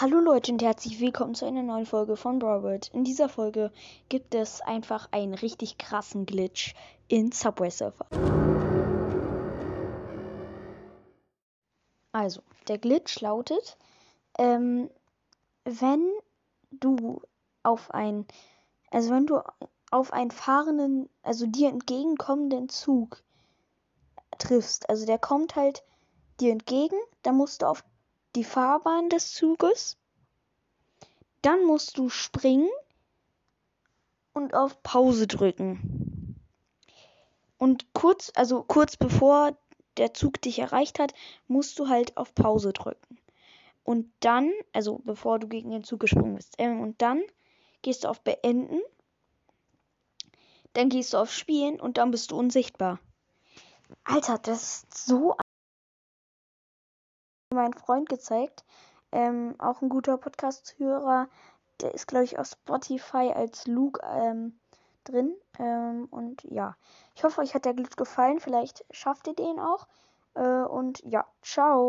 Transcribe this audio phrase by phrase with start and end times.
[0.00, 2.86] Hallo Leute und herzlich willkommen zu einer neuen Folge von Broward.
[2.94, 3.72] In dieser Folge
[4.08, 6.76] gibt es einfach einen richtig krassen Glitch
[7.08, 8.06] in Subway Surfer.
[12.12, 13.76] Also, der Glitch lautet,
[14.38, 14.88] ähm,
[15.64, 16.08] wenn
[16.70, 17.20] du
[17.64, 18.24] auf ein,
[18.92, 19.40] also wenn du
[19.90, 23.24] auf einen fahrenden, also dir entgegenkommenden Zug
[24.38, 25.82] triffst, also der kommt halt
[26.38, 27.82] dir entgegen, dann musst du auf
[28.38, 29.96] die Fahrbahn des Zuges.
[31.42, 32.70] Dann musst du springen
[34.32, 36.36] und auf Pause drücken.
[37.58, 39.58] Und kurz, also kurz bevor
[39.96, 41.14] der Zug dich erreicht hat,
[41.48, 43.18] musst du halt auf Pause drücken.
[43.82, 47.20] Und dann, also bevor du gegen den Zug gesprungen bist, ähm, und dann
[47.82, 48.80] gehst du auf Beenden.
[50.74, 53.00] Dann gehst du auf Spielen und dann bist du unsichtbar.
[54.04, 55.34] Alter, das ist so
[57.58, 58.64] mein Freund gezeigt.
[59.12, 61.28] Ähm, auch ein guter Podcast-Hörer.
[61.80, 64.58] Der ist, glaube ich, auf Spotify als Luke ähm,
[65.04, 65.34] drin.
[65.58, 66.76] Ähm, und ja,
[67.14, 68.40] ich hoffe, euch hat der Glitch gefallen.
[68.40, 69.86] Vielleicht schafft ihr den auch.
[70.34, 71.86] Äh, und ja, ciao.